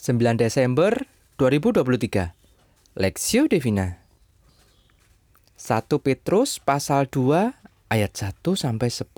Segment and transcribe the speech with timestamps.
[0.00, 1.04] 9 Desember
[1.36, 2.32] 2023
[2.96, 4.00] Lexio Divina
[5.60, 9.12] 1 Petrus pasal 2 ayat 1 sampai 10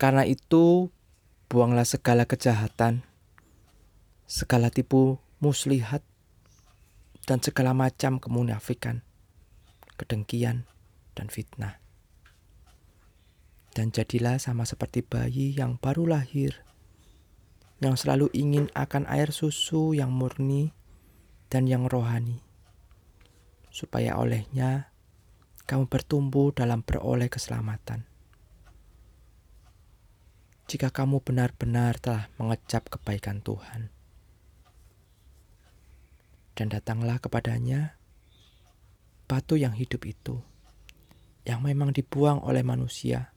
[0.00, 0.88] Karena itu
[1.52, 3.04] buanglah segala kejahatan
[4.24, 6.00] segala tipu muslihat
[7.28, 9.04] dan segala macam kemunafikan
[10.00, 10.64] kedengkian
[11.12, 11.76] dan fitnah.
[13.76, 16.67] Dan jadilah sama seperti bayi yang baru lahir
[17.78, 20.74] yang selalu ingin akan air susu yang murni
[21.46, 22.42] dan yang rohani,
[23.70, 24.90] supaya olehnya
[25.68, 28.02] kamu bertumbuh dalam beroleh keselamatan.
[30.68, 33.88] Jika kamu benar-benar telah mengecap kebaikan Tuhan,
[36.58, 37.96] dan datanglah kepadanya
[39.30, 40.42] batu yang hidup itu,
[41.46, 43.32] yang memang dibuang oleh manusia,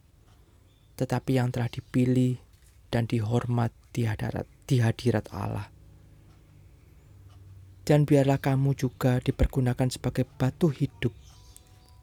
[0.97, 2.41] tetapi yang telah dipilih
[2.91, 5.71] dan dihormat di hadirat, di hadirat Allah.
[7.81, 11.15] Dan biarlah kamu juga dipergunakan sebagai batu hidup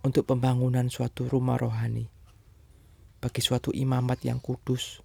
[0.03, 2.09] untuk pembangunan suatu rumah rohani,
[3.23, 5.05] bagi suatu imamat yang kudus,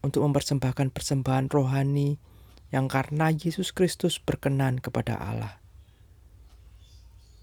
[0.00, 2.16] untuk mempersembahkan persembahan rohani
[2.70, 5.60] yang karena Yesus Kristus berkenan kepada Allah.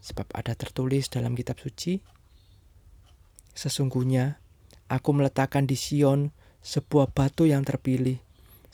[0.01, 1.99] Sebab ada tertulis dalam kitab suci,
[3.57, 4.37] Sesungguhnya
[4.85, 6.29] aku meletakkan di Sion
[6.67, 8.19] sebuah batu yang terpilih,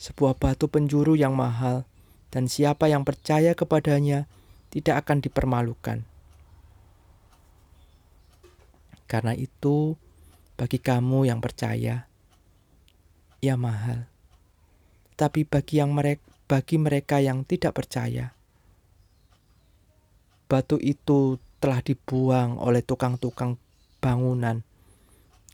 [0.02, 1.86] sebuah batu penjuru yang mahal,
[2.34, 4.26] dan siapa yang percaya kepadanya
[4.74, 6.02] tidak akan dipermalukan.
[9.06, 9.94] Karena itu,
[10.58, 12.10] bagi kamu yang percaya,
[13.38, 14.10] ia mahal.
[15.14, 18.34] Tapi bagi yang mereka, bagi mereka yang tidak percaya,
[20.50, 23.54] batu itu telah dibuang oleh tukang-tukang
[24.02, 24.66] bangunan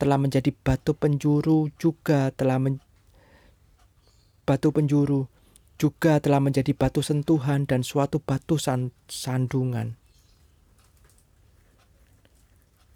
[0.00, 2.80] telah menjadi batu penjuru juga telah men
[4.48, 5.28] batu penjuru
[5.76, 9.96] juga telah menjadi batu sentuhan dan suatu batu san sandungan.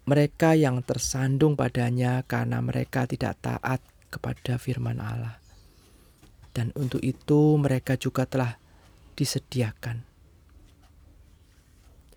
[0.04, 3.80] Mereka yang tersandung padanya karena mereka tidak taat
[4.12, 5.40] kepada firman Allah.
[6.52, 8.60] Dan untuk itu mereka juga telah
[9.16, 10.04] disediakan.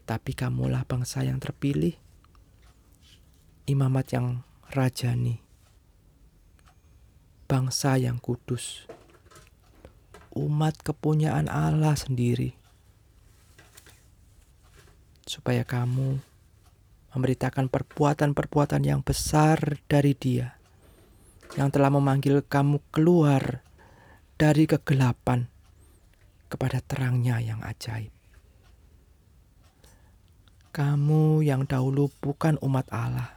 [0.03, 1.95] Tapi kamulah bangsa yang terpilih,
[3.71, 5.39] imamat yang rajani,
[7.47, 8.87] bangsa yang kudus,
[10.35, 12.57] umat kepunyaan Allah sendiri,
[15.23, 16.19] supaya kamu
[17.15, 20.57] memberitakan perbuatan-perbuatan yang besar dari Dia
[21.55, 23.63] yang telah memanggil kamu keluar
[24.35, 25.47] dari kegelapan
[26.51, 28.11] kepada terangnya yang ajaib.
[30.75, 33.36] Kamu yang dahulu bukan umat Allah,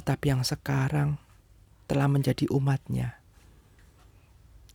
[0.00, 1.20] tetapi yang sekarang
[1.84, 3.20] telah menjadi umatnya.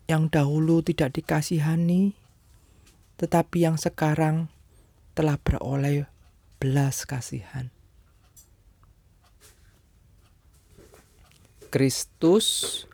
[0.05, 2.13] Yang dahulu tidak dikasihani,
[3.17, 4.53] tetapi yang sekarang
[5.17, 6.05] telah beroleh
[6.61, 7.73] belas kasihan.
[11.73, 12.85] Kristus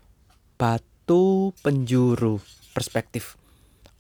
[0.55, 2.39] batu penjuru
[2.71, 3.35] perspektif.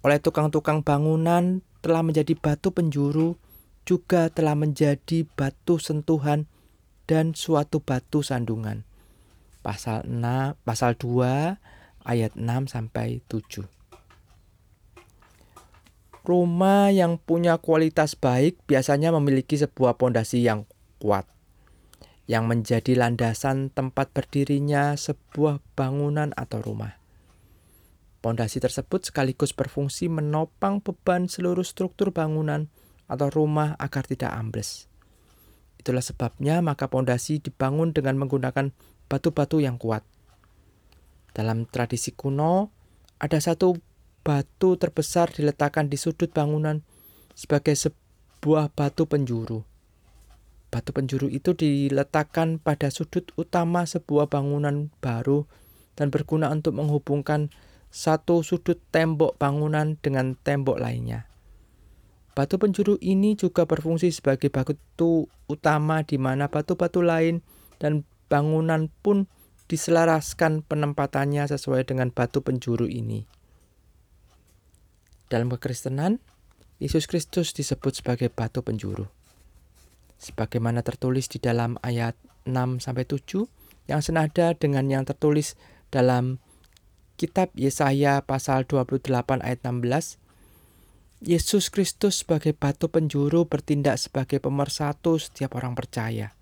[0.07, 3.35] Oleh tukang-tukang bangunan telah menjadi batu penjuru,
[3.83, 6.47] juga telah menjadi batu sentuhan
[7.11, 8.87] dan suatu batu sandungan.
[9.59, 13.67] Pasal 6, pasal 2 ayat 6 sampai 7.
[16.23, 20.63] Rumah yang punya kualitas baik biasanya memiliki sebuah pondasi yang
[21.03, 21.27] kuat
[22.31, 26.95] yang menjadi landasan tempat berdirinya sebuah bangunan atau rumah.
[28.23, 32.71] Pondasi tersebut sekaligus berfungsi menopang beban seluruh struktur bangunan
[33.11, 34.90] atau rumah agar tidak ambles.
[35.81, 38.69] Itulah sebabnya maka pondasi dibangun dengan menggunakan
[39.09, 40.05] batu-batu yang kuat.
[41.33, 42.69] Dalam tradisi kuno,
[43.17, 43.73] ada satu
[44.21, 46.85] batu terbesar diletakkan di sudut bangunan
[47.33, 49.65] sebagai sebuah batu penjuru.
[50.69, 55.49] Batu penjuru itu diletakkan pada sudut utama sebuah bangunan baru
[55.97, 57.49] dan berguna untuk menghubungkan
[57.89, 61.30] satu sudut tembok bangunan dengan tembok lainnya.
[62.31, 67.43] Batu penjuru ini juga berfungsi sebagai batu utama di mana batu-batu lain
[67.75, 69.27] dan bangunan pun
[69.67, 73.27] diselaraskan penempatannya sesuai dengan batu penjuru ini.
[75.27, 76.19] Dalam kekristenan,
[76.79, 79.07] Yesus Kristus disebut sebagai batu penjuru.
[80.19, 82.15] Sebagaimana tertulis di dalam ayat
[82.47, 83.47] 6 7
[83.91, 85.59] yang senada dengan yang tertulis
[85.91, 86.39] dalam
[87.19, 89.11] kitab Yesaya pasal 28
[89.43, 90.17] ayat 16
[91.21, 96.33] Yesus Kristus sebagai batu penjuru bertindak sebagai pemersatu setiap orang percaya.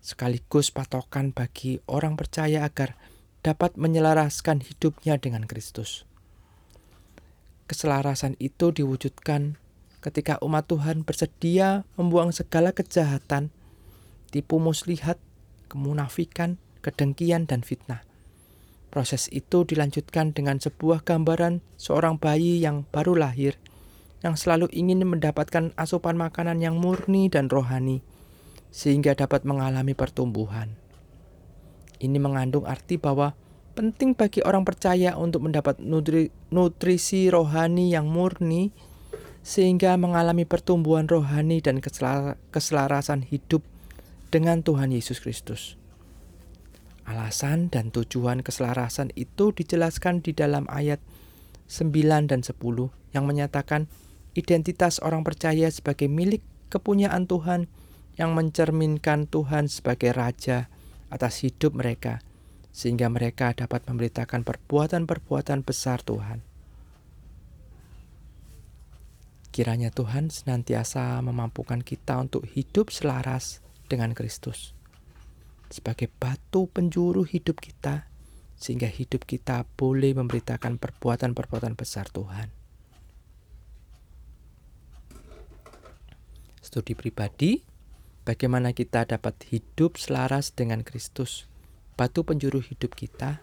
[0.00, 2.96] Sekaligus patokan bagi orang percaya agar
[3.44, 6.08] dapat menyelaraskan hidupnya dengan Kristus.
[7.68, 9.60] keselarasan itu diwujudkan
[10.00, 13.52] ketika umat Tuhan bersedia membuang segala kejahatan,
[14.32, 15.20] tipu muslihat,
[15.68, 18.00] kemunafikan, kedengkian, dan fitnah.
[18.88, 23.60] Proses itu dilanjutkan dengan sebuah gambaran seorang bayi yang baru lahir,
[24.24, 28.00] yang selalu ingin mendapatkan asupan makanan yang murni dan rohani,
[28.72, 30.72] sehingga dapat mengalami pertumbuhan.
[32.00, 33.36] Ini mengandung arti bahwa
[33.76, 38.72] penting bagi orang percaya untuk mendapat nutri, nutrisi rohani yang murni,
[39.44, 41.84] sehingga mengalami pertumbuhan rohani dan
[42.48, 43.60] keselarasan hidup
[44.32, 45.76] dengan Tuhan Yesus Kristus.
[47.04, 51.04] Alasan dan tujuan keselarasan itu dijelaskan di dalam ayat
[51.68, 51.92] 9
[52.32, 52.56] dan 10
[53.12, 53.84] yang menyatakan
[54.34, 57.70] identitas orang percaya sebagai milik kepunyaan Tuhan
[58.14, 60.70] yang mencerminkan Tuhan sebagai Raja
[61.10, 62.22] atas hidup mereka,
[62.70, 66.42] sehingga mereka dapat memberitakan perbuatan-perbuatan besar Tuhan.
[69.54, 74.74] Kiranya Tuhan senantiasa memampukan kita untuk hidup selaras dengan Kristus
[75.74, 78.06] sebagai batu penjuru hidup kita,
[78.54, 82.63] sehingga hidup kita boleh memberitakan perbuatan-perbuatan besar Tuhan.
[86.74, 87.62] Studi pribadi,
[88.26, 91.46] bagaimana kita dapat hidup selaras dengan Kristus,
[91.94, 93.38] batu penjuru hidup kita.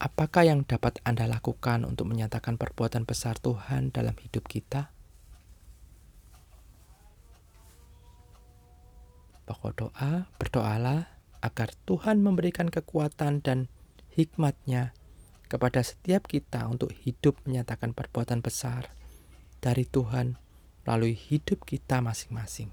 [0.00, 4.88] Apakah yang dapat Anda lakukan untuk menyatakan perbuatan besar Tuhan dalam hidup kita?
[9.44, 11.12] Pokok doa, berdoalah
[11.44, 13.68] agar Tuhan memberikan kekuatan dan
[14.16, 14.96] hikmatnya
[15.52, 18.95] kepada setiap kita untuk hidup menyatakan perbuatan besar
[19.66, 20.38] dari Tuhan
[20.86, 22.70] melalui hidup kita masing-masing.